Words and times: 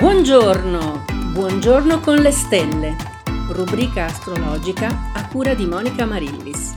Buongiorno, 0.00 1.04
buongiorno 1.34 2.00
con 2.00 2.22
le 2.22 2.30
stelle, 2.30 2.96
rubrica 3.52 4.06
astrologica 4.06 5.12
a 5.14 5.28
cura 5.28 5.52
di 5.52 5.66
Monica 5.66 6.06
Marillis. 6.06 6.74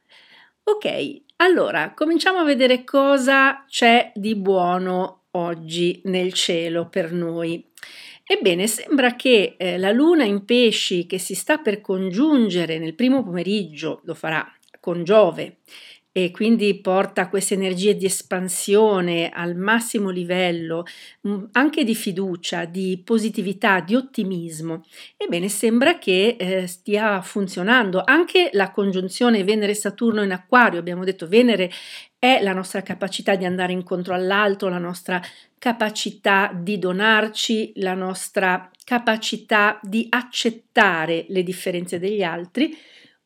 Ok, 0.66 1.22
allora 1.38 1.94
cominciamo 1.95 2.38
a 2.38 2.44
vedere 2.44 2.84
cosa 2.84 3.66
c'è 3.68 4.12
di 4.14 4.36
buono 4.36 5.23
oggi 5.31 6.00
nel 6.04 6.31
cielo 6.34 6.90
per 6.90 7.12
noi. 7.12 7.66
Ebbene, 8.23 8.67
sembra 8.67 9.16
che 9.16 9.56
eh, 9.58 9.80
la 9.80 9.90
luna 9.90 10.23
in 10.23 10.45
pesci 10.45 11.08
che 11.08 11.17
si 11.17 11.34
sta 11.34 11.58
per 11.58 11.81
congiungere 11.81 12.78
nel 12.78 12.94
primo 12.94 13.23
pomeriggio, 13.23 14.02
lo 14.04 14.14
farà 14.14 14.48
con 14.80 15.04
Giove, 15.04 15.62
e 16.17 16.31
quindi 16.31 16.73
porta 16.81 17.30
queste 17.30 17.53
energie 17.53 17.95
di 17.95 18.05
espansione 18.05 19.30
al 19.30 19.55
massimo 19.55 20.09
livello, 20.09 20.84
mm, 21.27 21.44
anche 21.52 21.84
di 21.84 21.94
fiducia, 21.94 22.66
di 22.66 22.99
positività, 23.05 23.81
di 23.81 23.94
ottimismo. 23.94 24.84
Ebbene, 25.16 25.47
sembra 25.47 26.00
che 26.00 26.36
eh, 26.39 26.66
stia 26.66 27.22
funzionando 27.22 28.02
anche 28.03 28.50
la 28.53 28.72
congiunzione 28.72 29.44
Venere-Saturno 29.44 30.23
in 30.23 30.31
Acquario. 30.31 30.80
Abbiamo 30.80 31.03
detto 31.03 31.27
Venere 31.27 31.69
è 32.17 32.39
la 32.42 32.53
nostra 32.53 32.81
capacità 32.81 33.36
di 33.36 33.45
andare 33.45 33.73
incontro 33.73 34.16
all'altro, 34.16 34.70
la 34.70 34.80
nostra 34.80 35.22
capacità 35.59 36.52
di 36.52 36.80
donarci, 36.80 37.73
la 37.75 37.94
nostra 37.94 38.72
capacità 38.83 39.80
di 39.83 40.08
accettare 40.09 41.25
le 41.27 41.44
differenze 41.44 41.99
degli 41.99 42.23
altri 42.23 42.75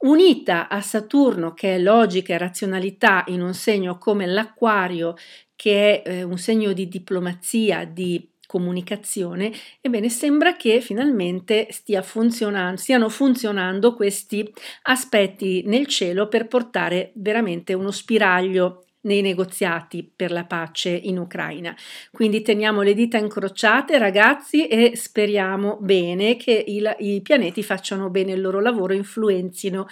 unita 0.02 0.67
a 0.67 0.81
Saturno 0.81 1.53
che 1.53 1.75
è 1.75 1.80
logica 1.80 2.33
e 2.33 2.38
razionalità 2.38 3.23
in 3.27 3.41
un 3.41 3.53
segno 3.53 3.97
come 3.97 4.25
l'Aquario 4.25 5.16
che 5.55 6.02
è 6.02 6.09
eh, 6.09 6.23
un 6.23 6.38
segno 6.38 6.73
di 6.73 6.88
diplomazia, 6.88 7.85
di 7.85 8.29
comunicazione, 8.52 9.49
ebbene 9.79 10.09
sembra 10.09 10.57
che 10.57 10.81
finalmente 10.81 11.67
stia 11.69 12.02
funzionando, 12.02 12.75
stiano 12.75 13.07
funzionando 13.07 13.95
questi 13.95 14.52
aspetti 14.83 15.63
nel 15.67 15.88
cielo 15.88 16.27
per 16.27 16.47
portare 16.47 17.11
veramente 17.16 17.73
uno 17.73 17.91
spiraglio 17.91 18.83
nei 19.02 19.21
negoziati 19.21 20.09
per 20.13 20.31
la 20.31 20.45
pace 20.45 20.89
in 20.89 21.17
Ucraina. 21.17 21.75
Quindi 22.11 22.41
teniamo 22.41 22.81
le 22.81 22.94
dita 22.94 23.17
incrociate 23.17 23.97
ragazzi 23.97 24.67
e 24.67 24.95
speriamo 24.95 25.77
bene 25.80 26.35
che 26.35 26.63
il, 26.67 26.95
i 26.99 27.22
pianeti 27.22 27.63
facciano 27.63 28.09
bene 28.09 28.33
il 28.33 28.41
loro 28.41 28.59
lavoro, 28.59 28.94
influenzino 28.94 29.88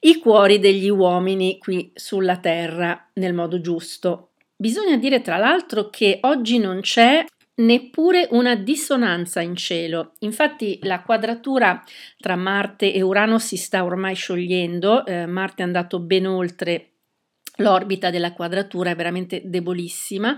i 0.00 0.18
cuori 0.18 0.58
degli 0.58 0.88
uomini 0.88 1.58
qui 1.58 1.90
sulla 1.94 2.36
Terra 2.36 3.08
nel 3.14 3.32
modo 3.32 3.60
giusto. 3.60 4.30
Bisogna 4.56 4.96
dire 4.96 5.20
tra 5.20 5.36
l'altro 5.36 5.88
che 5.88 6.18
oggi 6.22 6.58
non 6.58 6.80
c'è 6.80 7.24
neppure 7.56 8.28
una 8.32 8.54
dissonanza 8.54 9.40
in 9.40 9.56
cielo. 9.56 10.12
Infatti 10.20 10.78
la 10.82 11.02
quadratura 11.02 11.82
tra 12.18 12.36
Marte 12.36 12.92
e 12.92 13.00
Urano 13.00 13.38
si 13.38 13.56
sta 13.56 13.84
ormai 13.84 14.14
sciogliendo, 14.14 15.06
eh, 15.06 15.26
Marte 15.26 15.62
è 15.62 15.66
andato 15.66 16.00
ben 16.00 16.26
oltre 16.26 16.93
L'orbita 17.58 18.10
della 18.10 18.32
quadratura 18.32 18.90
è 18.90 18.96
veramente 18.96 19.42
debolissima. 19.44 20.36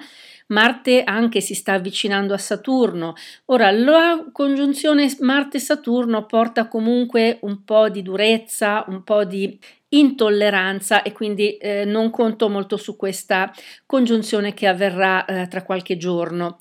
Marte 0.48 1.02
anche 1.02 1.40
si 1.40 1.54
sta 1.54 1.72
avvicinando 1.72 2.34
a 2.34 2.38
Saturno. 2.38 3.14
Ora, 3.46 3.70
la 3.70 4.26
congiunzione 4.32 5.10
Marte-Saturno 5.20 6.26
porta 6.26 6.68
comunque 6.68 7.38
un 7.42 7.64
po' 7.64 7.88
di 7.88 8.02
durezza, 8.02 8.84
un 8.88 9.02
po' 9.02 9.24
di 9.24 9.58
intolleranza 9.88 11.02
e 11.02 11.12
quindi 11.12 11.56
eh, 11.56 11.84
non 11.84 12.10
conto 12.10 12.48
molto 12.48 12.76
su 12.76 12.96
questa 12.96 13.50
congiunzione 13.86 14.52
che 14.52 14.66
avverrà 14.66 15.24
eh, 15.24 15.48
tra 15.48 15.62
qualche 15.62 15.96
giorno, 15.96 16.58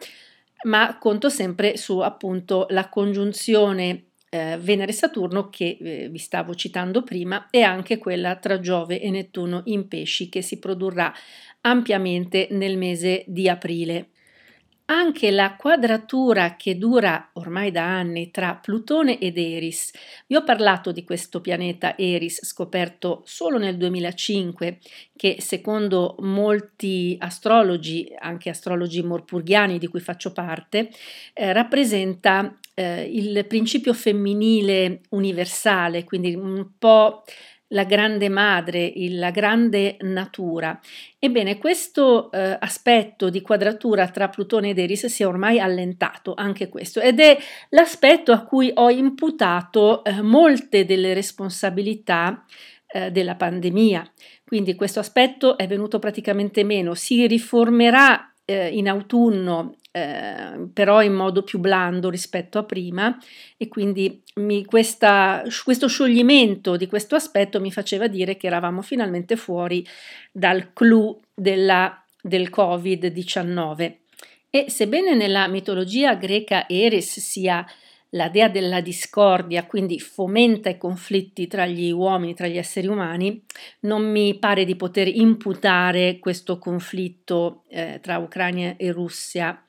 ma 0.63 0.97
conto 0.97 1.29
sempre 1.29 1.75
su 1.75 1.99
appunto 1.99 2.67
la 2.69 2.87
congiunzione 2.87 4.05
eh, 4.35 4.57
Venere-Saturno 4.57 5.49
che 5.49 5.77
eh, 5.79 6.09
vi 6.09 6.17
stavo 6.17 6.53
citando 6.55 7.03
prima 7.03 7.47
e 7.49 7.61
anche 7.61 7.97
quella 7.97 8.35
tra 8.35 8.59
Giove 8.59 8.99
e 8.99 9.09
Nettuno 9.09 9.61
in 9.65 9.87
pesci 9.87 10.29
che 10.29 10.41
si 10.41 10.59
produrrà 10.59 11.13
ampiamente 11.61 12.47
nel 12.51 12.77
mese 12.77 13.23
di 13.27 13.47
aprile. 13.47 14.09
Anche 14.87 15.31
la 15.31 15.55
quadratura 15.55 16.55
che 16.55 16.77
dura 16.77 17.31
ormai 17.33 17.71
da 17.71 17.83
anni 17.83 18.29
tra 18.29 18.53
Plutone 18.53 19.17
ed 19.17 19.35
Eris. 19.35 19.91
Vi 20.27 20.35
ho 20.35 20.43
parlato 20.43 20.91
di 20.91 21.03
questo 21.03 21.41
pianeta 21.41 21.97
Eris 21.97 22.45
scoperto 22.45 23.23
solo 23.25 23.57
nel 23.57 23.77
2005 23.77 24.77
che 25.15 25.37
secondo 25.39 26.15
molti 26.19 27.15
astrologi, 27.19 28.13
anche 28.19 28.51
astrologi 28.51 29.01
morpurghiani 29.01 29.79
di 29.79 29.87
cui 29.87 30.01
faccio 30.01 30.31
parte, 30.31 30.91
eh, 31.33 31.51
rappresenta 31.51 32.55
eh, 32.75 33.09
il 33.11 33.43
principio 33.47 33.91
femminile 33.91 35.01
universale, 35.09 36.03
quindi 36.03 36.35
un 36.35 36.73
po' 36.77 37.23
la 37.69 37.83
grande 37.83 38.29
madre, 38.29 38.93
la 39.09 39.31
grande 39.31 39.97
natura. 40.01 40.79
Ebbene, 41.17 41.57
questo 41.57 42.31
eh, 42.31 42.55
aspetto 42.59 43.29
di 43.29 43.41
quadratura 43.41 44.07
tra 44.09 44.29
Plutone 44.29 44.69
ed 44.69 44.79
Eris 44.79 45.07
si 45.07 45.23
è 45.23 45.27
ormai 45.27 45.59
allentato, 45.59 46.33
anche 46.35 46.69
questo, 46.69 46.99
ed 46.99 47.19
è 47.19 47.37
l'aspetto 47.69 48.31
a 48.31 48.43
cui 48.43 48.71
ho 48.73 48.89
imputato 48.89 50.03
eh, 50.03 50.21
molte 50.21 50.85
delle 50.85 51.13
responsabilità 51.13 52.45
eh, 52.87 53.11
della 53.11 53.35
pandemia. 53.35 54.11
Quindi 54.45 54.75
questo 54.75 54.99
aspetto 54.99 55.57
è 55.57 55.67
venuto 55.67 55.97
praticamente 55.97 56.63
meno, 56.63 56.93
si 56.93 57.25
riformerà 57.25 58.31
eh, 58.45 58.67
in 58.67 58.87
autunno 58.87 59.77
eh, 59.95 60.67
però 60.73 61.01
in 61.01 61.13
modo 61.13 61.43
più 61.43 61.57
blando 61.57 62.09
rispetto 62.09 62.59
a 62.59 62.63
prima 62.63 63.17
e 63.55 63.69
quindi 63.69 64.21
mi, 64.35 64.65
questa, 64.65 65.41
questo 65.63 65.87
scioglimento 65.87 66.75
di 66.75 66.87
questo 66.87 67.15
aspetto 67.15 67.61
mi 67.61 67.71
faceva 67.71 68.07
dire 68.07 68.35
che 68.35 68.47
eravamo 68.47 68.81
finalmente 68.81 69.37
fuori 69.37 69.87
dal 70.33 70.73
clou 70.73 71.21
della, 71.33 72.03
del 72.21 72.49
Covid-19. 72.53 73.93
E 74.49 74.65
sebbene 74.67 75.15
nella 75.15 75.47
mitologia 75.47 76.15
greca 76.15 76.67
Eris 76.67 77.21
sia 77.21 77.65
la 78.15 78.29
dea 78.29 78.49
della 78.49 78.81
discordia, 78.81 79.65
quindi 79.65 79.99
fomenta 79.99 80.69
i 80.69 80.77
conflitti 80.77 81.47
tra 81.47 81.65
gli 81.65 81.91
uomini, 81.91 82.33
tra 82.33 82.47
gli 82.47 82.57
esseri 82.57 82.87
umani, 82.87 83.43
non 83.81 84.09
mi 84.09 84.37
pare 84.39 84.65
di 84.65 84.75
poter 84.75 85.07
imputare 85.07 86.17
questo 86.19 86.57
conflitto 86.57 87.63
eh, 87.69 87.99
tra 88.01 88.17
Ucraina 88.17 88.75
e 88.77 88.91
Russia 88.91 89.65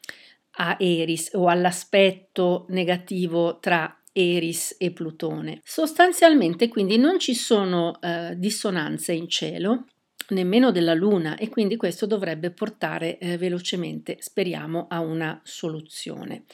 a 0.59 0.77
Eris 0.79 1.31
o 1.35 1.49
all'aspetto 1.49 2.67
negativo 2.71 3.59
tra 3.59 4.01
Eris 4.13 4.77
e 4.79 4.93
Plutone. 4.93 5.61
Sostanzialmente 5.63 6.69
quindi 6.69 6.97
non 6.97 7.19
ci 7.19 7.35
sono 7.35 8.01
eh, 8.01 8.35
dissonanze 8.37 9.13
in 9.13 9.29
cielo, 9.29 9.87
nemmeno 10.29 10.71
della 10.71 10.95
Luna 10.95 11.37
e 11.37 11.49
quindi 11.49 11.77
questo 11.77 12.07
dovrebbe 12.07 12.51
portare 12.51 13.19
eh, 13.19 13.37
velocemente, 13.37 14.17
speriamo, 14.21 14.87
a 14.89 15.01
una 15.01 15.41
soluzione. 15.45 16.45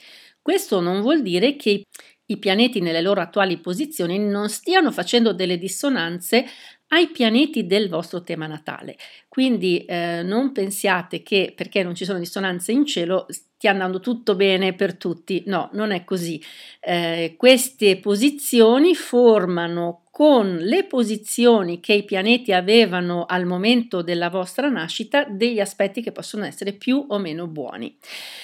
Questo 0.43 0.81
non 0.81 0.99
vuol 0.99 1.21
dire 1.21 1.55
che 1.55 1.83
i 2.25 2.37
pianeti 2.37 2.81
nelle 2.81 3.01
loro 3.01 3.21
attuali 3.21 3.59
posizioni 3.59 4.19
non 4.19 4.49
stiano 4.49 4.91
facendo 4.91 5.31
delle 5.31 5.57
dissonanze 5.57 6.45
ai 6.87 7.07
pianeti 7.07 7.65
del 7.65 7.87
vostro 7.87 8.23
tema 8.23 8.45
natale. 8.45 8.97
Quindi 9.29 9.85
eh, 9.85 10.21
non 10.21 10.51
pensiate 10.51 11.23
che 11.23 11.53
perché 11.55 11.81
non 11.81 11.95
ci 11.95 12.03
sono 12.03 12.19
dissonanze 12.19 12.73
in 12.73 12.85
cielo 12.85 13.25
stia 13.29 13.71
andando 13.71 14.01
tutto 14.01 14.35
bene 14.35 14.73
per 14.73 14.97
tutti. 14.97 15.43
No, 15.47 15.69
non 15.73 15.91
è 15.91 16.03
così. 16.03 16.41
Eh, 16.81 17.35
queste 17.37 17.97
posizioni 17.99 18.95
formano 18.95 20.02
con 20.13 20.57
le 20.57 20.83
posizioni 20.83 21.79
che 21.79 21.93
i 21.93 22.03
pianeti 22.03 22.53
avevano 22.53 23.25
al 23.27 23.47
momento 23.47 24.03
della 24.03 24.29
vostra 24.29 24.69
nascita 24.69 25.23
degli 25.23 25.59
aspetti 25.59 26.03
che 26.03 26.11
possono 26.11 26.45
essere 26.45 26.73
più 26.73 27.03
o 27.07 27.17
meno 27.17 27.47
buoni. 27.47 27.97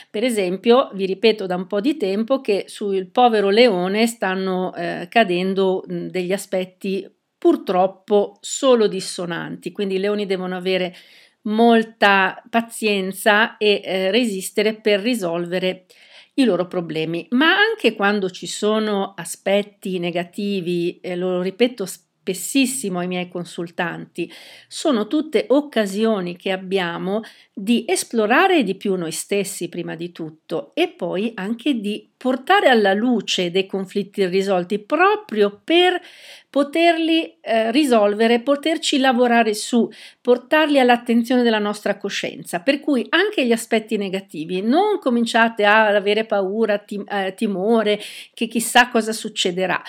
Per 0.10 0.24
esempio, 0.24 0.90
vi 0.96 1.06
ripeto 1.06 1.46
da 1.46 1.54
un 1.54 1.68
po' 1.68 1.80
di 1.80 1.96
tempo 1.96 2.42
che 2.42 2.64
sul 2.66 3.12
povero 3.12 3.52
leone 3.52 4.08
stanno 4.08 4.74
eh, 4.74 5.06
cadendo 5.12 5.84
degli 5.86 6.34
aspetti 6.34 7.08
purtroppo 7.38 8.40
solo 8.42 8.88
dissonanti, 8.88 9.72
quindi 9.72 9.98
i 9.98 10.00
leoni 10.00 10.26
devono 10.26 10.58
avere 10.58 10.96
molta 11.44 12.42
pazienza 12.50 13.58
e 13.58 13.80
eh, 13.84 14.10
resistere 14.10 14.74
per 14.74 15.02
risolvere 15.02 15.86
i 16.42 16.46
loro 16.46 16.68
problemi. 16.68 17.28
Ma 17.32 17.56
anche 17.56 17.96
quando 17.96 18.30
ci 18.30 18.48
sono 18.48 19.14
aspetti 19.16 20.00
negativi, 20.00 21.00
e 21.02 21.16
lo 21.16 21.42
ripeto 21.42 21.86
spesso, 21.86 22.08
spessissimo 22.30 23.00
ai 23.00 23.08
miei 23.08 23.28
consultanti, 23.28 24.32
sono 24.68 25.08
tutte 25.08 25.46
occasioni 25.50 26.36
che 26.36 26.52
abbiamo 26.52 27.22
di 27.52 27.86
esplorare 27.88 28.64
di 28.64 28.76
più 28.76 28.96
noi 28.96 29.12
stessi 29.12 29.68
prima 29.68 29.96
di 29.96 30.12
tutto 30.12 30.72
e 30.76 30.90
poi 30.90 31.32
anche 31.36 31.80
di 31.80 32.08
portare 32.16 32.68
alla 32.70 32.94
luce 32.94 33.50
dei 33.50 33.66
conflitti 33.66 34.22
irrisolti 34.22 34.80
proprio 34.80 35.62
per 35.64 36.00
poterli 36.50 37.38
eh, 37.42 37.72
risolvere, 37.72 38.42
poterci 38.42 39.00
lavorare 39.00 39.54
su, 39.54 39.90
portarli 40.22 40.80
all'attenzione 40.80 41.44
della 41.44 41.60
nostra 41.60 41.98
coscienza. 41.98 42.60
Per 42.60 42.80
cui 42.80 43.06
anche 43.10 43.46
gli 43.46 43.52
aspetti 43.52 43.98
negativi, 43.98 44.62
non 44.62 45.00
cominciate 45.00 45.66
ad 45.66 45.96
avere 45.96 46.26
paura, 46.26 46.78
tim- 46.78 47.10
eh, 47.10 47.34
timore, 47.36 48.00
che 48.34 48.48
chissà 48.48 48.90
cosa 48.90 49.14
succederà. 49.14 49.82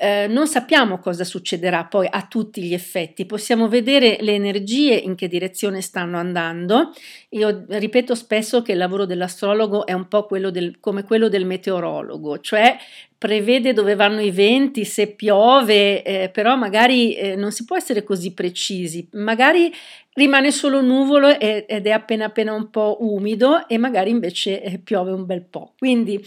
Eh, 0.00 0.28
non 0.28 0.46
sappiamo 0.46 1.00
cosa 1.00 1.24
succederà 1.24 1.84
poi 1.86 2.06
a 2.08 2.24
tutti 2.28 2.62
gli 2.62 2.72
effetti, 2.72 3.26
possiamo 3.26 3.66
vedere 3.66 4.18
le 4.20 4.32
energie 4.32 4.94
in 4.94 5.16
che 5.16 5.26
direzione 5.26 5.80
stanno 5.80 6.18
andando. 6.18 6.92
Io 7.30 7.64
ripeto 7.68 8.14
spesso 8.14 8.62
che 8.62 8.72
il 8.72 8.78
lavoro 8.78 9.06
dell'astrologo 9.06 9.86
è 9.86 9.92
un 9.92 10.06
po' 10.06 10.26
quello 10.26 10.50
del, 10.50 10.78
come 10.78 11.02
quello 11.02 11.28
del 11.28 11.46
meteorologo, 11.46 12.38
cioè 12.38 12.76
prevede 13.18 13.72
dove 13.72 13.96
vanno 13.96 14.20
i 14.20 14.30
venti, 14.30 14.84
se 14.84 15.08
piove, 15.08 16.04
eh, 16.04 16.28
però 16.30 16.54
magari 16.56 17.14
eh, 17.14 17.34
non 17.34 17.50
si 17.50 17.64
può 17.64 17.76
essere 17.76 18.04
così 18.04 18.32
precisi, 18.32 19.08
magari 19.12 19.72
rimane 20.12 20.50
solo 20.50 20.80
nuvolo 20.80 21.28
ed 21.28 21.86
è 21.86 21.90
appena 21.90 22.26
appena 22.26 22.52
un 22.52 22.70
po' 22.70 22.96
umido 23.00 23.68
e 23.68 23.78
magari 23.78 24.10
invece 24.10 24.62
eh, 24.62 24.78
piove 24.78 25.12
un 25.12 25.26
bel 25.26 25.44
po'. 25.44 25.74
Quindi 25.78 26.20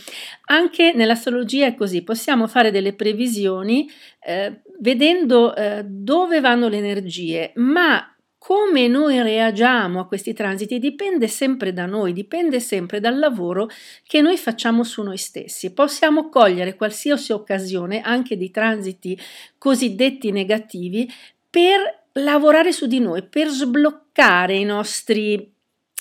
anche 0.46 0.94
nell'astrologia 0.94 1.66
è 1.66 1.76
così, 1.76 2.04
possiamo 2.04 2.48
fare 2.48 2.72
delle 2.72 2.94
previsioni 2.94 3.90
eh, 4.24 4.62
vedendo 4.80 5.56
eh, 5.56 5.84
dove 5.86 6.40
vanno 6.40 6.68
le 6.68 6.78
energie, 6.78 7.52
ma 7.56 8.06
come 8.44 8.88
noi 8.88 9.22
reagiamo 9.22 10.00
a 10.00 10.08
questi 10.08 10.34
transiti 10.34 10.80
dipende 10.80 11.28
sempre 11.28 11.74
da 11.74 11.86
noi, 11.86 12.12
dipende 12.12 12.60
sempre 12.60 13.00
dal 13.00 13.20
lavoro 13.20 13.70
che 14.04 14.20
noi 14.20 14.36
facciamo 14.36 14.84
su 14.84 15.04
noi 15.04 15.18
stessi. 15.18 15.74
Possiamo 15.74 16.28
cogliere 16.28 16.76
qualsiasi 16.76 17.34
occasione, 17.34 18.02
anche 18.02 18.38
di 18.38 18.50
transiti 18.50 19.16
cosiddetti 19.60 20.32
negativi, 20.32 21.08
per 21.52 22.06
lavorare 22.14 22.72
su 22.72 22.88
di 22.88 23.00
noi, 23.00 23.22
per 23.22 23.48
sbloccare 23.48 24.56
i 24.56 24.64
nostri, 24.64 25.54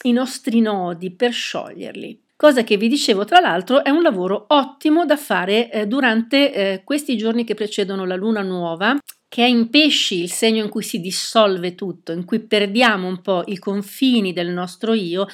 i 0.04 0.12
nostri 0.12 0.62
nodi, 0.62 1.10
per 1.10 1.32
scioglierli 1.32 2.22
cosa 2.36 2.64
che 2.64 2.78
vi 2.78 2.88
dicevo 2.88 3.26
tra 3.26 3.38
l'altro 3.38 3.84
è 3.84 3.90
un 3.90 4.00
lavoro 4.00 4.46
ottimo 4.48 5.04
da 5.04 5.18
fare 5.18 5.70
eh, 5.70 5.86
durante 5.86 6.54
eh, 6.54 6.84
questi 6.84 7.18
giorni 7.18 7.44
che 7.44 7.52
precedono 7.52 8.06
la 8.06 8.16
luna 8.16 8.40
nuova 8.40 8.98
che 9.30 9.44
è 9.44 9.46
in 9.46 9.70
pesci 9.70 10.20
il 10.20 10.32
segno 10.32 10.64
in 10.64 10.68
cui 10.68 10.82
si 10.82 11.00
dissolve 11.00 11.76
tutto, 11.76 12.10
in 12.10 12.24
cui 12.24 12.40
perdiamo 12.40 13.06
un 13.06 13.20
po' 13.22 13.44
i 13.46 13.58
confini 13.58 14.32
del 14.32 14.48
nostro 14.48 14.92
io 14.92 15.28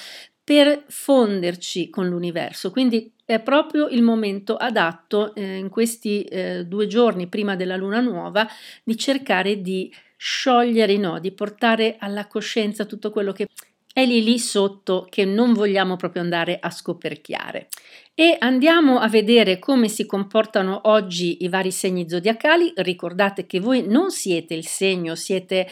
per 0.44 0.84
fonderci 0.86 1.88
con 1.88 2.06
l'universo. 2.06 2.70
Quindi 2.70 3.10
è 3.24 3.40
proprio 3.40 3.88
il 3.88 4.02
momento 4.02 4.54
adatto 4.54 5.34
eh, 5.34 5.56
in 5.56 5.70
questi 5.70 6.24
eh, 6.24 6.66
due 6.66 6.86
giorni 6.86 7.26
prima 7.26 7.56
della 7.56 7.76
luna 7.76 8.00
nuova 8.00 8.46
di 8.84 8.98
cercare 8.98 9.62
di 9.62 9.90
sciogliere 10.18 10.92
i 10.92 10.98
nodi, 10.98 11.32
portare 11.32 11.96
alla 11.98 12.26
coscienza 12.26 12.84
tutto 12.84 13.10
quello 13.10 13.32
che 13.32 13.48
è 13.96 14.04
lì 14.04 14.22
lì 14.22 14.38
sotto 14.38 15.06
che 15.08 15.24
non 15.24 15.54
vogliamo 15.54 15.96
proprio 15.96 16.20
andare 16.20 16.58
a 16.60 16.68
scoperchiare. 16.68 17.68
E 18.12 18.36
andiamo 18.38 18.98
a 18.98 19.08
vedere 19.08 19.58
come 19.58 19.88
si 19.88 20.04
comportano 20.04 20.82
oggi 20.84 21.42
i 21.44 21.48
vari 21.48 21.72
segni 21.72 22.06
zodiacali. 22.06 22.74
Ricordate 22.76 23.46
che 23.46 23.58
voi 23.58 23.86
non 23.88 24.10
siete 24.10 24.52
il 24.52 24.66
segno, 24.66 25.14
siete 25.14 25.66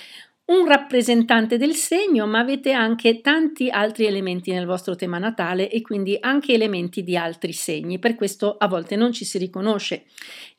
un 0.47 0.67
rappresentante 0.67 1.59
del 1.59 1.75
segno, 1.75 2.27
ma 2.27 2.39
avete 2.39 2.73
anche 2.73 3.21
tanti 3.21 3.69
altri 3.69 4.07
elementi 4.07 4.53
nel 4.53 4.65
vostro 4.65 4.97
tema 4.97 5.19
natale 5.19 5.69
e 5.69 5.83
quindi 5.83 6.17
anche 6.19 6.55
elementi 6.55 7.03
di 7.03 7.19
altri 7.19 7.53
segni. 7.53 7.99
Per 7.99 8.15
questo 8.15 8.57
a 8.57 8.69
volte 8.69 8.97
non 8.97 9.13
ci 9.13 9.27
si 9.27 9.37
riconosce 9.37 10.05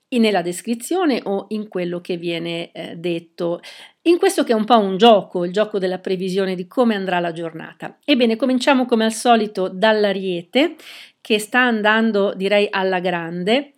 nella 0.09 0.43
descrizione 0.43 1.19
o 1.23 1.47
in 1.49 1.67
quello 1.67 1.99
che 1.99 2.15
viene 2.15 2.71
eh, 2.71 2.95
detto 2.95 3.59
in 4.07 4.17
questo 4.17 4.43
che 4.43 4.51
è 4.51 4.55
un 4.55 4.65
po' 4.65 4.77
un 4.77 4.97
gioco, 4.97 5.45
il 5.45 5.51
gioco 5.51 5.79
della 5.79 5.99
previsione 5.99 6.55
di 6.55 6.67
come 6.67 6.95
andrà 6.95 7.19
la 7.19 7.31
giornata. 7.31 7.97
Ebbene, 8.03 8.35
cominciamo 8.35 8.85
come 8.85 9.05
al 9.05 9.13
solito 9.13 9.67
dall'Ariete, 9.67 10.75
che 11.21 11.39
sta 11.39 11.61
andando, 11.61 12.33
direi, 12.35 12.67
alla 12.69 12.99
grande 12.99 13.73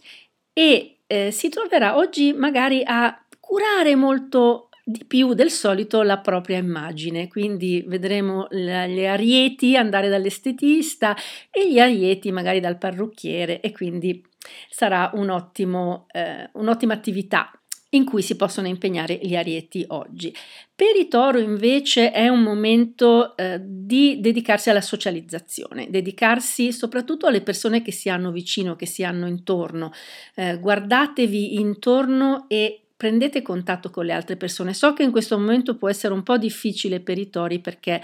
e 0.51 0.97
eh, 1.07 1.31
si 1.31 1.49
troverà 1.49 1.95
oggi 1.95 2.33
magari 2.33 2.81
a 2.85 3.25
curare 3.39 3.95
molto 3.95 4.67
di 4.83 5.05
più 5.05 5.33
del 5.33 5.49
solito 5.49 6.01
la 6.01 6.17
propria 6.19 6.57
immagine, 6.57 7.27
quindi 7.27 7.83
vedremo 7.87 8.47
gli 8.49 9.05
arieti 9.05 9.75
andare 9.75 10.09
dall'estetista 10.09 11.15
e 11.51 11.71
gli 11.71 11.79
arieti 11.79 12.31
magari 12.31 12.59
dal 12.59 12.77
parrucchiere 12.77 13.59
e 13.61 13.71
quindi 13.71 14.21
sarà 14.69 15.11
un 15.13 15.29
ottimo, 15.29 16.07
eh, 16.11 16.49
un'ottima 16.53 16.93
attività 16.93 17.51
in 17.89 18.03
cui 18.03 18.21
si 18.21 18.35
possono 18.35 18.67
impegnare 18.67 19.19
gli 19.21 19.35
arieti 19.35 19.85
oggi. 19.89 20.33
Per 20.75 20.95
i 20.95 21.07
toro 21.07 21.39
invece 21.39 22.11
è 22.11 22.27
un 22.27 22.41
momento 22.41 23.35
eh, 23.37 23.59
di 23.61 24.19
dedicarsi 24.19 24.69
alla 24.69 24.81
socializzazione, 24.81 25.89
dedicarsi 25.89 26.71
soprattutto 26.71 27.27
alle 27.27 27.41
persone 27.41 27.81
che 27.81 27.91
si 27.91 28.09
hanno 28.09 28.31
vicino, 28.31 28.75
che 28.75 28.85
si 28.85 29.03
hanno 29.03 29.27
intorno. 29.27 29.91
Eh, 30.35 30.59
guardatevi 30.59 31.55
intorno 31.55 32.45
e 32.49 32.81
prendete 32.97 33.41
contatto 33.41 33.89
con 33.89 34.05
le 34.05 34.13
altre 34.13 34.35
persone. 34.35 34.73
So 34.73 34.93
che 34.93 35.03
in 35.03 35.11
questo 35.11 35.37
momento 35.37 35.77
può 35.77 35.87
essere 35.87 36.13
un 36.13 36.23
po' 36.23 36.37
difficile 36.37 36.99
per 36.99 37.17
i 37.17 37.29
tori 37.29 37.59
perché 37.59 38.01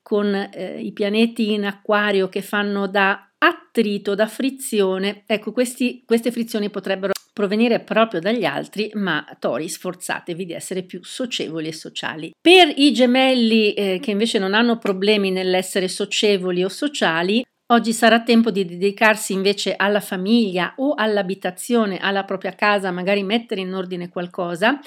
con 0.00 0.34
eh, 0.34 0.80
i 0.80 0.92
pianeti 0.92 1.52
in 1.52 1.64
acquario 1.64 2.28
che 2.28 2.42
fanno 2.42 2.86
da 2.86 3.30
attrito, 3.38 4.14
da 4.14 4.26
frizione, 4.26 5.24
ecco 5.26 5.52
questi, 5.52 6.02
queste 6.06 6.30
frizioni 6.30 6.70
potrebbero 6.70 7.12
provenire 7.34 7.80
proprio 7.80 8.20
dagli 8.20 8.44
altri, 8.44 8.90
ma 8.94 9.26
tori 9.38 9.68
sforzatevi 9.68 10.46
di 10.46 10.52
essere 10.52 10.84
più 10.84 11.00
socievoli 11.02 11.68
e 11.68 11.72
sociali. 11.72 12.30
Per 12.40 12.72
i 12.76 12.92
gemelli 12.92 13.74
eh, 13.74 13.98
che 14.00 14.12
invece 14.12 14.38
non 14.38 14.54
hanno 14.54 14.78
problemi 14.78 15.30
nell'essere 15.30 15.88
socievoli 15.88 16.64
o 16.64 16.68
sociali, 16.68 17.44
Oggi 17.68 17.94
sarà 17.94 18.22
tempo 18.22 18.50
di 18.50 18.66
dedicarsi 18.66 19.32
invece 19.32 19.74
alla 19.74 20.00
famiglia 20.00 20.74
o 20.76 20.92
all'abitazione, 20.92 21.96
alla 21.96 22.24
propria 22.24 22.54
casa, 22.54 22.90
magari 22.90 23.22
mettere 23.22 23.62
in 23.62 23.72
ordine 23.72 24.10
qualcosa. 24.10 24.78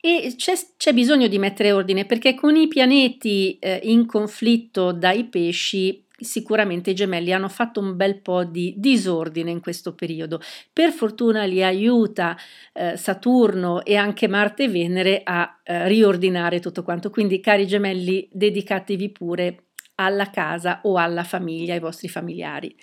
E 0.00 0.32
c'è, 0.34 0.54
c'è 0.78 0.94
bisogno 0.94 1.26
di 1.26 1.38
mettere 1.38 1.72
ordine 1.72 2.06
perché 2.06 2.34
con 2.34 2.56
i 2.56 2.68
pianeti 2.68 3.58
eh, 3.58 3.80
in 3.82 4.06
conflitto 4.06 4.92
dai 4.92 5.24
pesci 5.24 6.05
sicuramente 6.18 6.90
i 6.90 6.94
gemelli 6.94 7.32
hanno 7.32 7.48
fatto 7.48 7.80
un 7.80 7.96
bel 7.96 8.20
po' 8.20 8.44
di 8.44 8.74
disordine 8.76 9.50
in 9.50 9.60
questo 9.60 9.94
periodo. 9.94 10.40
Per 10.72 10.90
fortuna 10.90 11.44
li 11.44 11.62
aiuta 11.62 12.36
eh, 12.72 12.96
Saturno 12.96 13.84
e 13.84 13.96
anche 13.96 14.28
Marte 14.28 14.64
e 14.64 14.68
Venere 14.68 15.20
a 15.24 15.60
eh, 15.62 15.88
riordinare 15.88 16.60
tutto 16.60 16.82
quanto. 16.82 17.10
Quindi, 17.10 17.40
cari 17.40 17.66
gemelli, 17.66 18.28
dedicatevi 18.32 19.10
pure 19.10 19.64
alla 19.96 20.30
casa 20.30 20.80
o 20.84 20.96
alla 20.96 21.24
famiglia, 21.24 21.74
ai 21.74 21.80
vostri 21.80 22.08
familiari. 22.08 22.74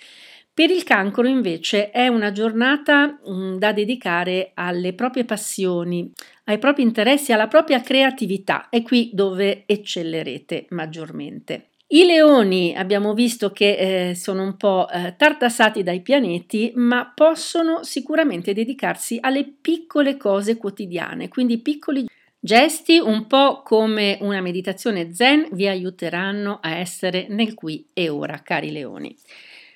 Per 0.54 0.70
il 0.70 0.84
cancro 0.84 1.26
invece 1.26 1.90
è 1.90 2.06
una 2.06 2.30
giornata 2.30 3.06
mh, 3.06 3.32
mm, 3.32 3.56
da 3.56 3.72
dedicare 3.72 4.52
alle 4.54 4.92
proprie 4.92 5.24
passioni, 5.24 6.12
ai 6.44 6.58
propri 6.58 6.84
interessi, 6.84 7.32
alla 7.32 7.48
propria 7.48 7.80
creatività. 7.80 8.68
È 8.68 8.80
qui 8.82 9.10
dove 9.12 9.64
eccellerete 9.66 10.66
maggiormente. 10.68 11.70
I 11.86 12.04
leoni 12.04 12.74
abbiamo 12.74 13.12
visto 13.12 13.50
che 13.50 14.08
eh, 14.08 14.14
sono 14.14 14.42
un 14.42 14.56
po' 14.56 14.88
eh, 14.88 15.14
tartassati 15.16 15.82
dai 15.82 16.00
pianeti, 16.00 16.72
ma 16.76 17.12
possono 17.14 17.82
sicuramente 17.84 18.54
dedicarsi 18.54 19.18
alle 19.20 19.44
piccole 19.60 20.16
cose 20.16 20.56
quotidiane, 20.56 21.28
quindi 21.28 21.58
piccoli 21.58 22.06
gesti 22.40 22.98
un 22.98 23.26
po' 23.26 23.62
come 23.62 24.18
una 24.22 24.40
meditazione 24.40 25.12
zen 25.14 25.48
vi 25.52 25.68
aiuteranno 25.68 26.58
a 26.62 26.76
essere 26.76 27.26
nel 27.28 27.54
qui 27.54 27.86
e 27.92 28.08
ora, 28.08 28.42
cari 28.42 28.70
leoni. 28.70 29.14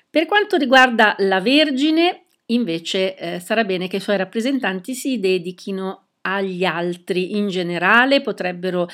Per 0.09 0.25
quanto 0.25 0.57
riguarda 0.57 1.15
la 1.19 1.39
Vergine, 1.39 2.25
invece 2.47 3.15
eh, 3.15 3.39
sarà 3.39 3.63
bene 3.63 3.87
che 3.87 3.97
i 3.97 4.01
suoi 4.01 4.17
rappresentanti 4.17 4.95
si 4.95 5.19
dedichino 5.19 6.07
agli 6.21 6.65
altri 6.65 7.37
in 7.37 7.47
generale, 7.47 8.21
potrebbero 8.21 8.87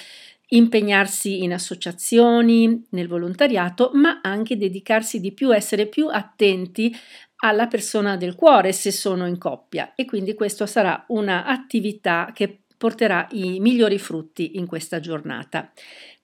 impegnarsi 0.49 1.43
in 1.43 1.53
associazioni, 1.53 2.85
nel 2.91 3.07
volontariato, 3.07 3.91
ma 3.93 4.19
anche 4.21 4.57
dedicarsi 4.57 5.19
di 5.19 5.31
più, 5.31 5.53
essere 5.53 5.87
più 5.87 6.07
attenti 6.07 6.95
alla 7.37 7.67
persona 7.67 8.17
del 8.17 8.35
cuore 8.35 8.71
se 8.71 8.91
sono 8.91 9.27
in 9.27 9.37
coppia 9.37 9.93
e 9.95 10.05
quindi 10.05 10.33
questa 10.33 10.65
sarà 10.65 11.03
un'attività 11.09 12.31
che 12.33 12.61
porterà 12.77 13.27
i 13.31 13.59
migliori 13.59 13.97
frutti 13.97 14.57
in 14.57 14.65
questa 14.65 14.99
giornata. 14.99 15.71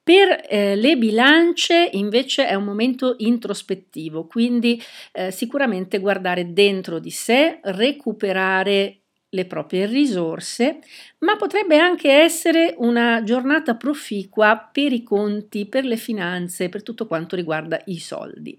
Per 0.03 0.45
eh, 0.49 0.75
le 0.75 0.97
bilance 0.97 1.89
invece 1.93 2.47
è 2.47 2.55
un 2.55 2.63
momento 2.63 3.15
introspettivo, 3.19 4.25
quindi 4.25 4.81
eh, 5.11 5.29
sicuramente 5.29 5.99
guardare 5.99 6.53
dentro 6.53 6.97
di 6.97 7.11
sé, 7.11 7.59
recuperare 7.61 9.00
le 9.33 9.45
proprie 9.45 9.85
risorse, 9.85 10.79
ma 11.19 11.37
potrebbe 11.37 11.77
anche 11.77 12.11
essere 12.11 12.75
una 12.77 13.23
giornata 13.23 13.75
proficua 13.75 14.69
per 14.71 14.91
i 14.91 15.03
conti, 15.03 15.65
per 15.65 15.85
le 15.85 15.95
finanze, 15.95 16.67
per 16.67 16.83
tutto 16.83 17.07
quanto 17.07 17.35
riguarda 17.35 17.81
i 17.85 17.97
soldi. 17.99 18.57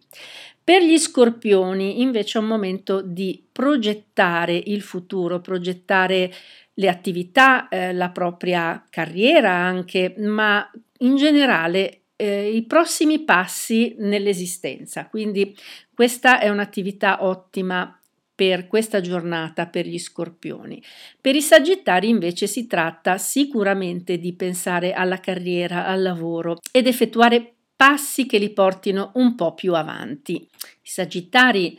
Per 0.64 0.82
gli 0.82 0.96
scorpioni 0.96 2.00
invece 2.00 2.38
è 2.38 2.40
un 2.40 2.46
momento 2.46 3.02
di 3.02 3.44
progettare 3.50 4.54
il 4.54 4.80
futuro, 4.80 5.40
progettare 5.40 6.32
le 6.74 6.88
attività, 6.88 7.68
eh, 7.68 7.92
la 7.92 8.08
propria 8.08 8.82
carriera 8.88 9.50
anche, 9.50 10.14
ma 10.18 10.70
in 10.98 11.16
generale 11.16 12.04
eh, 12.16 12.48
i 12.48 12.62
prossimi 12.62 13.24
passi 13.24 13.94
nell'esistenza. 13.98 15.06
Quindi 15.06 15.54
questa 15.92 16.40
è 16.40 16.48
un'attività 16.48 17.24
ottima 17.24 17.94
per 18.34 18.66
questa 18.66 19.00
giornata 19.00 19.66
per 19.66 19.86
gli 19.86 19.98
scorpioni. 19.98 20.82
Per 21.20 21.34
i 21.34 21.42
sagittari 21.42 22.08
invece 22.08 22.46
si 22.46 22.66
tratta 22.66 23.18
sicuramente 23.18 24.18
di 24.18 24.34
pensare 24.34 24.92
alla 24.92 25.20
carriera, 25.20 25.86
al 25.86 26.02
lavoro 26.02 26.58
ed 26.72 26.86
effettuare 26.86 27.54
passi 27.76 28.26
che 28.26 28.38
li 28.38 28.50
portino 28.50 29.12
un 29.14 29.34
po' 29.34 29.54
più 29.54 29.74
avanti. 29.74 30.34
I 30.34 30.88
sagittari 30.88 31.78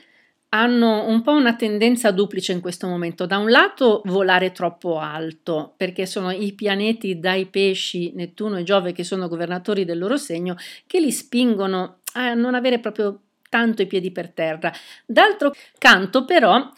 hanno 0.50 1.08
un 1.08 1.22
po' 1.24 1.32
una 1.32 1.56
tendenza 1.56 2.12
duplice 2.12 2.52
in 2.52 2.62
questo 2.62 2.88
momento. 2.88 3.26
Da 3.26 3.38
un 3.38 3.50
lato 3.50 4.02
volare 4.06 4.52
troppo 4.52 5.00
alto, 5.00 5.74
perché 5.76 6.06
sono 6.06 6.30
i 6.30 6.54
pianeti 6.54 7.20
dai 7.20 7.48
pesci, 7.48 8.12
Nettuno 8.14 8.58
e 8.58 8.64
Giove, 8.64 8.92
che 8.92 9.04
sono 9.04 9.28
governatori 9.28 9.84
del 9.84 9.98
loro 9.98 10.16
segno, 10.16 10.56
che 10.86 11.00
li 11.00 11.12
spingono 11.12 12.02
a 12.14 12.36
non 12.36 12.54
avere 12.54 12.80
proprio 12.80 13.20
tanto 13.54 13.84
i 13.84 13.88
piedi 13.88 14.12
per 14.12 14.32
terra. 14.32 14.74
D'altro 15.06 15.54
canto 15.78 16.26
però 16.26 16.72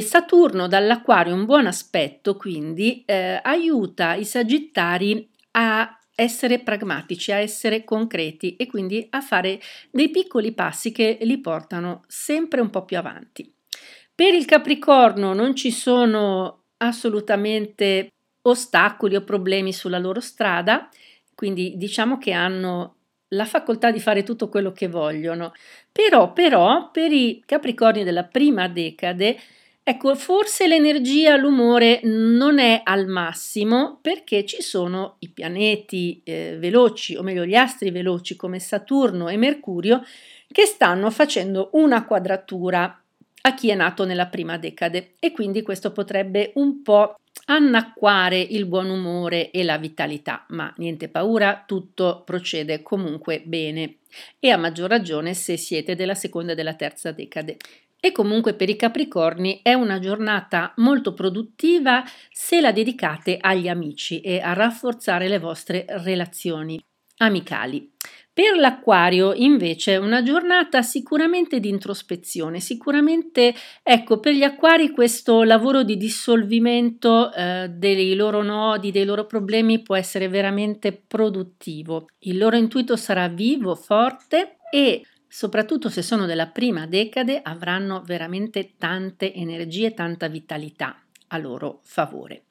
Saturno 0.00 0.66
dall'acquario 0.66 1.32
un 1.32 1.44
buon 1.44 1.66
aspetto, 1.66 2.36
quindi 2.36 3.04
eh, 3.06 3.38
aiuta 3.40 4.14
i 4.14 4.24
sagittari 4.24 5.30
a 5.52 5.96
essere 6.16 6.58
pragmatici, 6.58 7.30
a 7.30 7.36
essere 7.36 7.84
concreti 7.84 8.56
e 8.56 8.66
quindi 8.66 9.06
a 9.10 9.20
fare 9.20 9.60
dei 9.92 10.10
piccoli 10.10 10.50
passi 10.50 10.90
che 10.90 11.18
li 11.20 11.38
portano 11.38 12.02
sempre 12.08 12.60
un 12.60 12.70
po' 12.70 12.84
più 12.84 12.98
avanti. 12.98 13.54
Per 14.12 14.34
il 14.34 14.44
Capricorno 14.44 15.32
non 15.34 15.54
ci 15.54 15.70
sono 15.70 16.64
assolutamente 16.78 18.08
ostacoli 18.42 19.14
o 19.14 19.22
problemi 19.22 19.72
sulla 19.72 19.98
loro 19.98 20.18
strada, 20.18 20.88
quindi 21.36 21.76
diciamo 21.76 22.18
che 22.18 22.32
hanno 22.32 22.96
la 23.28 23.44
facoltà 23.44 23.90
di 23.90 24.00
fare 24.00 24.22
tutto 24.22 24.48
quello 24.48 24.72
che 24.72 24.88
vogliono. 24.88 25.52
Però, 25.90 26.32
però, 26.32 26.90
per 26.90 27.12
i 27.12 27.42
Capricorni 27.44 28.04
della 28.04 28.24
prima 28.24 28.68
decade 28.68 29.36
Ecco, 29.88 30.14
forse 30.16 30.66
l'energia, 30.66 31.34
l'umore 31.36 32.00
non 32.02 32.58
è 32.58 32.82
al 32.84 33.06
massimo 33.06 33.98
perché 34.02 34.44
ci 34.44 34.60
sono 34.60 35.16
i 35.20 35.30
pianeti 35.30 36.20
eh, 36.24 36.58
veloci, 36.58 37.16
o 37.16 37.22
meglio 37.22 37.46
gli 37.46 37.54
astri 37.54 37.90
veloci 37.90 38.36
come 38.36 38.58
Saturno 38.58 39.30
e 39.30 39.38
Mercurio, 39.38 40.04
che 40.52 40.66
stanno 40.66 41.10
facendo 41.10 41.70
una 41.72 42.04
quadratura 42.04 43.02
a 43.40 43.54
chi 43.54 43.70
è 43.70 43.74
nato 43.74 44.04
nella 44.04 44.26
prima 44.26 44.58
decade 44.58 45.14
e 45.18 45.32
quindi 45.32 45.62
questo 45.62 45.90
potrebbe 45.90 46.52
un 46.56 46.82
po' 46.82 47.18
annacquare 47.50 48.40
il 48.40 48.66
buon 48.66 48.90
umore 48.90 49.50
e 49.50 49.62
la 49.62 49.78
vitalità, 49.78 50.44
ma 50.48 50.72
niente 50.76 51.08
paura, 51.08 51.64
tutto 51.66 52.22
procede 52.24 52.82
comunque 52.82 53.42
bene 53.44 53.96
e 54.38 54.50
a 54.50 54.56
maggior 54.56 54.88
ragione 54.88 55.34
se 55.34 55.56
siete 55.56 55.94
della 55.94 56.14
seconda 56.14 56.52
e 56.52 56.54
della 56.54 56.74
terza 56.74 57.10
decade. 57.10 57.56
E 58.00 58.12
comunque 58.12 58.54
per 58.54 58.68
i 58.68 58.76
Capricorni 58.76 59.60
è 59.62 59.72
una 59.72 59.98
giornata 59.98 60.72
molto 60.76 61.14
produttiva 61.14 62.04
se 62.30 62.60
la 62.60 62.70
dedicate 62.70 63.38
agli 63.40 63.68
amici 63.68 64.20
e 64.20 64.40
a 64.40 64.52
rafforzare 64.52 65.26
le 65.26 65.38
vostre 65.38 65.84
relazioni 65.88 66.80
amicali. 67.16 67.96
Per 68.38 68.56
l'acquario 68.56 69.34
invece 69.34 69.94
è 69.94 69.96
una 69.96 70.22
giornata 70.22 70.80
sicuramente 70.82 71.58
di 71.58 71.68
introspezione, 71.68 72.60
sicuramente 72.60 73.52
ecco 73.82 74.20
per 74.20 74.32
gli 74.32 74.44
acquari 74.44 74.90
questo 74.90 75.42
lavoro 75.42 75.82
di 75.82 75.96
dissolvimento 75.96 77.32
eh, 77.32 77.68
dei 77.68 78.14
loro 78.14 78.44
nodi, 78.44 78.92
dei 78.92 79.04
loro 79.04 79.26
problemi 79.26 79.82
può 79.82 79.96
essere 79.96 80.28
veramente 80.28 80.92
produttivo. 80.92 82.06
Il 82.20 82.38
loro 82.38 82.54
intuito 82.54 82.94
sarà 82.94 83.26
vivo, 83.26 83.74
forte 83.74 84.58
e 84.70 85.04
soprattutto 85.26 85.88
se 85.88 86.02
sono 86.02 86.24
della 86.24 86.46
prima 86.46 86.86
decade, 86.86 87.40
avranno 87.42 88.04
veramente 88.06 88.74
tante 88.78 89.34
energie, 89.34 89.94
tanta 89.94 90.28
vitalità 90.28 90.96
a 91.26 91.38
loro 91.38 91.80
favore. 91.82 92.44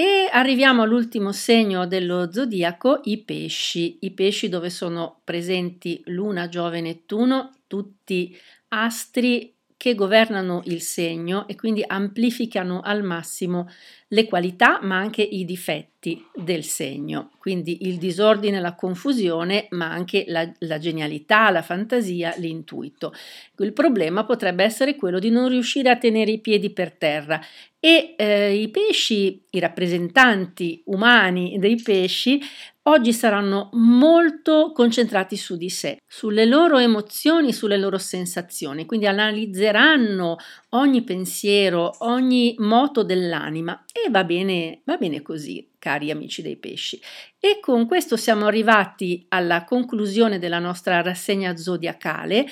E 0.00 0.28
arriviamo 0.30 0.82
all'ultimo 0.82 1.32
segno 1.32 1.84
dello 1.88 2.30
zodiaco, 2.30 3.00
i 3.06 3.24
pesci. 3.24 3.98
I 4.02 4.12
pesci 4.12 4.48
dove 4.48 4.70
sono 4.70 5.22
presenti 5.24 6.00
Luna, 6.04 6.48
Giove, 6.48 6.80
Nettuno, 6.80 7.50
tutti 7.66 8.32
astri 8.68 9.57
che 9.78 9.94
governano 9.94 10.60
il 10.64 10.82
segno 10.82 11.46
e 11.46 11.54
quindi 11.54 11.84
amplificano 11.86 12.80
al 12.80 13.04
massimo 13.04 13.70
le 14.08 14.26
qualità 14.26 14.80
ma 14.82 14.96
anche 14.96 15.22
i 15.22 15.44
difetti 15.44 16.20
del 16.34 16.64
segno, 16.64 17.30
quindi 17.38 17.86
il 17.86 17.96
disordine, 17.96 18.60
la 18.60 18.74
confusione 18.74 19.68
ma 19.70 19.90
anche 19.90 20.24
la, 20.26 20.50
la 20.60 20.78
genialità, 20.78 21.50
la 21.50 21.62
fantasia, 21.62 22.34
l'intuito. 22.38 23.14
Il 23.58 23.72
problema 23.72 24.24
potrebbe 24.24 24.64
essere 24.64 24.96
quello 24.96 25.20
di 25.20 25.30
non 25.30 25.48
riuscire 25.48 25.90
a 25.90 25.96
tenere 25.96 26.32
i 26.32 26.40
piedi 26.40 26.70
per 26.70 26.92
terra 26.92 27.40
e 27.78 28.14
eh, 28.16 28.54
i 28.54 28.68
pesci, 28.70 29.44
i 29.50 29.60
rappresentanti 29.60 30.82
umani 30.86 31.56
dei 31.60 31.80
pesci, 31.80 32.40
oggi 32.88 33.12
saranno 33.12 33.68
molto 33.72 34.72
concentrati 34.72 35.36
su 35.36 35.56
di 35.56 35.68
sé, 35.68 35.98
sulle 36.06 36.46
loro 36.46 36.78
emozioni, 36.78 37.52
sulle 37.52 37.76
loro 37.76 37.98
sensazioni, 37.98 38.86
quindi 38.86 39.06
analizzeranno 39.06 40.36
ogni 40.70 41.02
pensiero, 41.02 41.94
ogni 42.00 42.54
moto 42.58 43.02
dell'anima 43.02 43.84
e 43.92 44.10
va 44.10 44.24
bene, 44.24 44.80
va 44.84 44.96
bene 44.96 45.22
così, 45.22 45.68
cari 45.78 46.10
amici 46.10 46.42
dei 46.42 46.56
pesci. 46.56 47.00
E 47.38 47.58
con 47.60 47.86
questo 47.86 48.16
siamo 48.16 48.46
arrivati 48.46 49.26
alla 49.28 49.64
conclusione 49.64 50.38
della 50.38 50.58
nostra 50.58 51.02
rassegna 51.02 51.56
zodiacale. 51.56 52.46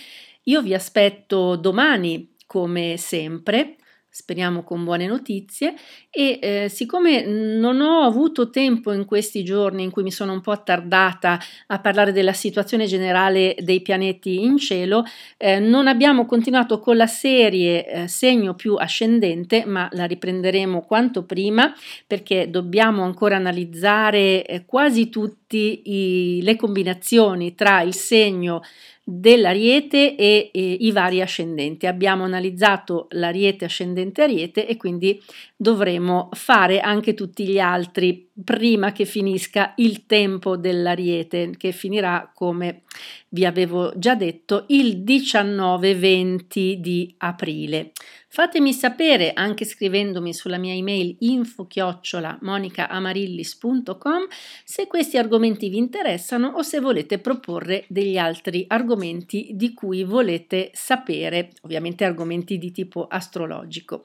Io 0.45 0.63
vi 0.63 0.75
aspetto 0.75 1.57
domani 1.57 2.35
come 2.47 2.97
sempre 2.99 3.77
speriamo 4.17 4.63
con 4.63 4.83
buone 4.83 5.07
notizie. 5.07 5.75
E 6.11 6.39
eh, 6.41 6.69
siccome 6.71 7.27
non 7.27 7.83
ho 7.83 8.01
avuto 8.01 8.49
tempo 8.49 8.93
in 8.93 9.05
questi 9.05 9.45
giorni 9.45 9.83
in 9.83 9.91
cui 9.91 10.03
mi 10.03 10.11
sono 10.11 10.33
un 10.33 10.41
po' 10.41 10.53
attardata 10.53 11.39
a 11.67 11.81
parlare 11.81 12.13
della 12.13 12.33
situazione 12.33 12.87
generale 12.87 13.55
dei 13.59 13.83
pianeti 13.83 14.43
in 14.43 14.57
cielo, 14.57 15.05
eh, 15.37 15.59
non 15.59 15.87
abbiamo 15.87 16.25
continuato 16.25 16.81
con 16.81 16.97
la 16.97 17.07
serie 17.07 17.87
eh, 17.87 18.09
segno 18.09 18.55
più 18.55 18.77
ascendente, 18.77 19.67
ma 19.67 19.87
la 19.93 20.07
riprenderemo 20.07 20.81
quanto 20.81 21.25
prima 21.25 21.75
perché 22.07 22.49
dobbiamo 22.49 23.03
ancora 23.03 23.37
analizzare 23.37 24.47
eh, 24.47 24.65
quasi 24.65 25.11
tutte 25.11 25.35
le 25.47 26.57
combinazioni 26.57 27.55
tra 27.55 27.81
il 27.83 27.95
segno 27.95 28.63
dell'ariete 29.09 30.17
e, 30.17 30.51
e, 30.53 30.61
i 30.81 30.91
vari 30.91 31.21
ascendenti. 31.21 31.87
Abbiamo 31.87 32.25
analizzato 32.25 33.07
l'ariete 33.11 33.65
ascendente 33.65 34.23
ariete 34.23 34.67
e 34.67 34.77
quindi 34.77 35.23
dovremo 35.57 36.29
fare 36.33 36.81
anche 36.81 37.15
tutti 37.15 37.47
gli 37.47 37.61
altri 37.61 38.29
prima 38.43 38.91
che 38.91 39.05
finisca 39.05 39.75
il 39.77 40.07
tempo 40.07 40.57
dell'ariete 40.57 41.53
che 41.57 41.71
finirà 41.71 42.33
come 42.35 42.83
vi 43.31 43.45
avevo 43.45 43.93
già 43.97 44.15
detto 44.15 44.65
il 44.69 45.03
19-20 45.03 46.75
di 46.75 47.15
aprile. 47.19 47.93
Fatemi 48.29 48.73
sapere 48.73 49.33
anche 49.33 49.65
scrivendomi 49.65 50.35
sulla 50.35 50.59
mia 50.59 50.75
email 50.75 51.17
info 51.21 51.67
chiocciola 51.67 52.39
monicamarillis.com 52.43 54.27
se 54.65 54.87
questi 54.87 55.17
argomenti 55.17 55.69
vi 55.69 55.79
interessano 55.79 56.49
o 56.49 56.63
se 56.63 56.81
volete 56.81 57.19
proporre 57.19 57.85
degli 57.89 58.19
altri 58.19 58.65
argomenti 58.69 59.51
di 59.55 59.73
cui 59.73 60.05
volete 60.05 60.71
sapere, 60.75 61.53
ovviamente 61.63 62.05
argomenti 62.05 62.59
di 62.59 62.73
tipo 62.73 63.07
astrologico. 63.07 64.05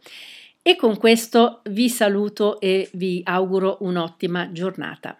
E 0.61 0.75
con 0.75 0.97
questo 0.97 1.61
vi 1.69 1.89
saluto 1.89 2.59
e 2.59 2.89
vi 2.93 3.21
auguro 3.25 3.77
un'ottima 3.81 4.51
giornata. 4.51 5.19